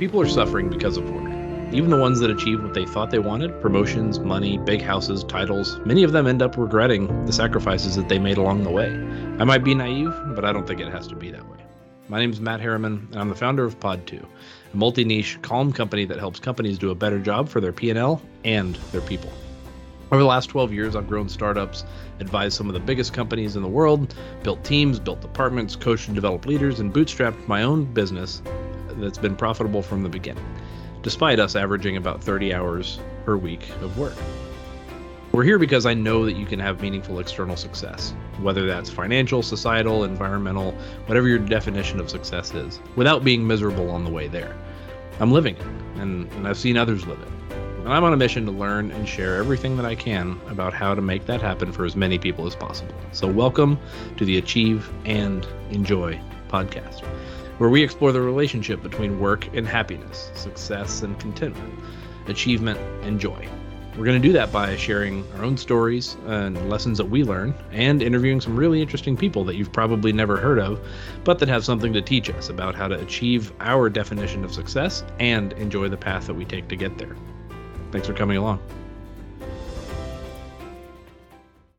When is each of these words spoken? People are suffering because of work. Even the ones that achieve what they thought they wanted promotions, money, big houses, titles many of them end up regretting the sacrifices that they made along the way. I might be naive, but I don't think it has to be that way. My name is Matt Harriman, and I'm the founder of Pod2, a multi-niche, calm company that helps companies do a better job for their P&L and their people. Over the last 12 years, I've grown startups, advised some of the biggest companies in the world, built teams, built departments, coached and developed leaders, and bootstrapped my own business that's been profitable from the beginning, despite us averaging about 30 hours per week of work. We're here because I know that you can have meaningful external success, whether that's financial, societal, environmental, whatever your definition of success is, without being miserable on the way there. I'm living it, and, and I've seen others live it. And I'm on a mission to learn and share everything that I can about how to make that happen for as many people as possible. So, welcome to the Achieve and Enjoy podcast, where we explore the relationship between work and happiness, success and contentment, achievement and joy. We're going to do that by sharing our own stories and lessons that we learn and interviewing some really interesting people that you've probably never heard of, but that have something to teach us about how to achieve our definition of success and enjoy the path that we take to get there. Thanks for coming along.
People 0.00 0.18
are 0.22 0.26
suffering 0.26 0.70
because 0.70 0.96
of 0.96 1.10
work. 1.10 1.30
Even 1.74 1.90
the 1.90 1.98
ones 1.98 2.20
that 2.20 2.30
achieve 2.30 2.62
what 2.62 2.72
they 2.72 2.86
thought 2.86 3.10
they 3.10 3.18
wanted 3.18 3.60
promotions, 3.60 4.18
money, 4.18 4.56
big 4.56 4.80
houses, 4.80 5.22
titles 5.24 5.78
many 5.84 6.04
of 6.04 6.12
them 6.12 6.26
end 6.26 6.40
up 6.40 6.56
regretting 6.56 7.26
the 7.26 7.32
sacrifices 7.34 7.96
that 7.96 8.08
they 8.08 8.18
made 8.18 8.38
along 8.38 8.64
the 8.64 8.70
way. 8.70 8.86
I 9.38 9.44
might 9.44 9.62
be 9.62 9.74
naive, 9.74 10.14
but 10.34 10.46
I 10.46 10.54
don't 10.54 10.66
think 10.66 10.80
it 10.80 10.90
has 10.90 11.06
to 11.08 11.16
be 11.16 11.30
that 11.32 11.46
way. 11.46 11.58
My 12.08 12.18
name 12.18 12.30
is 12.30 12.40
Matt 12.40 12.60
Harriman, 12.60 13.08
and 13.12 13.20
I'm 13.20 13.28
the 13.28 13.34
founder 13.34 13.66
of 13.66 13.78
Pod2, 13.78 14.24
a 14.24 14.76
multi-niche, 14.76 15.38
calm 15.42 15.70
company 15.70 16.06
that 16.06 16.18
helps 16.18 16.40
companies 16.40 16.78
do 16.78 16.92
a 16.92 16.94
better 16.94 17.18
job 17.18 17.50
for 17.50 17.60
their 17.60 17.70
P&L 17.70 18.22
and 18.42 18.76
their 18.92 19.02
people. 19.02 19.30
Over 20.10 20.22
the 20.22 20.28
last 20.28 20.46
12 20.46 20.72
years, 20.72 20.96
I've 20.96 21.08
grown 21.08 21.28
startups, 21.28 21.84
advised 22.20 22.56
some 22.56 22.68
of 22.68 22.72
the 22.72 22.80
biggest 22.80 23.12
companies 23.12 23.54
in 23.54 23.60
the 23.60 23.68
world, 23.68 24.14
built 24.42 24.64
teams, 24.64 24.98
built 24.98 25.20
departments, 25.20 25.76
coached 25.76 26.08
and 26.08 26.14
developed 26.14 26.46
leaders, 26.46 26.80
and 26.80 26.90
bootstrapped 26.90 27.46
my 27.46 27.64
own 27.64 27.84
business 27.84 28.40
that's 29.00 29.18
been 29.18 29.36
profitable 29.36 29.82
from 29.82 30.02
the 30.02 30.08
beginning, 30.08 30.44
despite 31.02 31.40
us 31.40 31.56
averaging 31.56 31.96
about 31.96 32.22
30 32.22 32.54
hours 32.54 33.00
per 33.24 33.36
week 33.36 33.68
of 33.80 33.98
work. 33.98 34.16
We're 35.32 35.44
here 35.44 35.60
because 35.60 35.86
I 35.86 35.94
know 35.94 36.24
that 36.24 36.34
you 36.34 36.44
can 36.44 36.58
have 36.58 36.82
meaningful 36.82 37.20
external 37.20 37.56
success, 37.56 38.12
whether 38.40 38.66
that's 38.66 38.90
financial, 38.90 39.42
societal, 39.42 40.02
environmental, 40.02 40.72
whatever 41.06 41.28
your 41.28 41.38
definition 41.38 42.00
of 42.00 42.10
success 42.10 42.52
is, 42.52 42.80
without 42.96 43.22
being 43.22 43.46
miserable 43.46 43.90
on 43.90 44.04
the 44.04 44.10
way 44.10 44.26
there. 44.26 44.56
I'm 45.20 45.30
living 45.30 45.54
it, 45.56 45.66
and, 46.00 46.30
and 46.32 46.48
I've 46.48 46.58
seen 46.58 46.76
others 46.76 47.06
live 47.06 47.20
it. 47.20 47.28
And 47.80 47.88
I'm 47.88 48.04
on 48.04 48.12
a 48.12 48.16
mission 48.16 48.44
to 48.46 48.50
learn 48.50 48.90
and 48.90 49.08
share 49.08 49.36
everything 49.36 49.76
that 49.76 49.86
I 49.86 49.94
can 49.94 50.40
about 50.48 50.74
how 50.74 50.94
to 50.94 51.00
make 51.00 51.26
that 51.26 51.40
happen 51.40 51.72
for 51.72 51.84
as 51.84 51.94
many 51.94 52.18
people 52.18 52.46
as 52.46 52.56
possible. 52.56 52.94
So, 53.12 53.26
welcome 53.26 53.78
to 54.16 54.24
the 54.24 54.36
Achieve 54.36 54.90
and 55.04 55.46
Enjoy 55.70 56.20
podcast, 56.48 57.04
where 57.60 57.68
we 57.68 57.82
explore 57.82 58.10
the 58.10 58.22
relationship 58.22 58.82
between 58.82 59.20
work 59.20 59.46
and 59.54 59.68
happiness, 59.68 60.30
success 60.34 61.02
and 61.02 61.20
contentment, 61.20 61.78
achievement 62.26 62.78
and 63.02 63.20
joy. 63.20 63.46
We're 63.98 64.06
going 64.06 64.22
to 64.22 64.26
do 64.26 64.32
that 64.32 64.50
by 64.50 64.76
sharing 64.76 65.30
our 65.34 65.44
own 65.44 65.58
stories 65.58 66.16
and 66.24 66.70
lessons 66.70 66.96
that 66.96 67.04
we 67.04 67.22
learn 67.22 67.52
and 67.70 68.00
interviewing 68.00 68.40
some 68.40 68.56
really 68.56 68.80
interesting 68.80 69.14
people 69.14 69.44
that 69.44 69.56
you've 69.56 69.74
probably 69.74 70.10
never 70.10 70.38
heard 70.38 70.58
of, 70.58 70.80
but 71.22 71.38
that 71.38 71.50
have 71.50 71.62
something 71.62 71.92
to 71.92 72.00
teach 72.00 72.30
us 72.30 72.48
about 72.48 72.74
how 72.74 72.88
to 72.88 72.98
achieve 72.98 73.52
our 73.60 73.90
definition 73.90 74.42
of 74.42 74.54
success 74.54 75.04
and 75.18 75.52
enjoy 75.52 75.86
the 75.86 75.98
path 75.98 76.28
that 76.28 76.34
we 76.34 76.46
take 76.46 76.66
to 76.68 76.76
get 76.76 76.96
there. 76.96 77.14
Thanks 77.92 78.06
for 78.06 78.14
coming 78.14 78.38
along. 78.38 78.62